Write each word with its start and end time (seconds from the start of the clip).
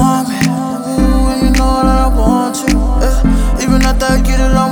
want 0.00 0.28
me. 0.28 0.38
Ooh, 0.48 1.28
you 1.44 1.50
know 1.58 1.84
that 1.84 2.00
I 2.04 2.08
want 2.16 2.56
you. 2.64 2.78
Yeah. 3.04 3.62
Even 3.62 3.82
after 3.82 4.06
I 4.06 4.20
get 4.20 4.40
it, 4.40 4.56
on. 4.56 4.69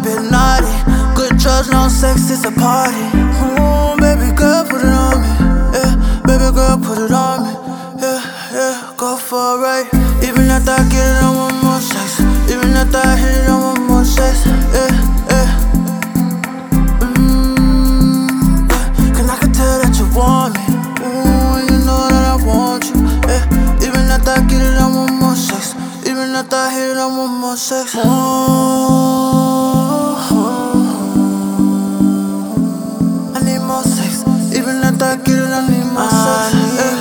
naughty. 0.00 0.72
Good 1.14 1.36
drugs, 1.38 1.68
no 1.70 1.88
sex, 1.88 2.30
it's 2.30 2.44
a 2.44 2.50
party. 2.52 2.96
Ooh, 3.44 3.96
baby 4.00 4.32
girl, 4.34 4.64
put 4.64 4.80
it 4.80 4.86
on 4.88 5.20
me. 5.20 5.28
Yeah, 5.76 6.22
baby 6.24 6.50
girl, 6.54 6.78
put 6.78 6.98
it 6.98 7.12
on 7.12 7.44
me. 7.44 7.52
Yeah, 8.00 8.20
yeah, 8.52 8.94
go 8.96 9.16
for 9.16 9.60
it. 9.76 9.86
Even 10.24 10.50
after 10.50 10.72
I 10.72 10.88
get 10.88 11.04
it, 11.04 11.22
I 11.22 11.34
want 11.34 11.62
more 11.62 11.80
sex. 11.80 12.20
Even 12.50 12.70
after 12.74 12.98
I 12.98 13.16
hit 13.16 13.44
it, 13.44 13.48
I 13.48 13.58
want 13.58 13.80
more 13.86 14.04
sex. 14.04 14.46
Yeah, 14.46 14.92
yeah. 15.28 15.48
Mm, 17.00 18.70
I 19.28 19.36
can 19.40 19.52
tell 19.52 19.78
that 19.82 19.94
you 19.98 20.06
want 20.16 20.56
me. 20.56 20.64
Ooh, 21.04 21.60
you 21.68 21.78
know 21.84 22.08
that 22.08 22.24
I 22.32 22.36
want 22.44 22.84
you. 22.88 22.96
Yeah, 23.28 23.44
even 23.86 24.08
after 24.10 24.30
I 24.30 24.42
get 24.48 24.62
it, 24.62 24.78
I 24.78 24.88
want 24.88 25.12
more 25.20 25.36
sex. 25.36 25.74
Even 26.06 26.34
after 26.34 26.56
I 26.56 26.70
hit 26.72 26.90
it, 26.92 26.96
I 26.96 27.06
want 27.06 27.32
more 27.40 27.56
sex. 27.56 27.94
on 35.52 35.70
me, 35.70 35.84
my 35.84 36.91